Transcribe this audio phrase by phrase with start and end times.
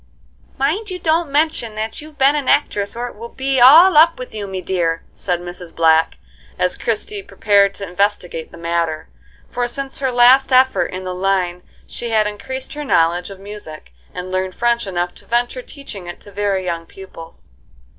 [0.57, 4.17] "Mind you don't mention that you've been an actress or it will be all up
[4.17, 5.75] with you, me dear," said Mrs.
[5.75, 6.15] Black,
[6.57, 9.09] as Christie prepared to investigate the matter,
[9.51, 13.93] for since her last effort in that line she had increased her knowledge of music,
[14.11, 17.49] and learned French enough to venture teaching it to very young pupils.